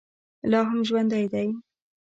[0.51, 1.47] لا هم ژوندی دی.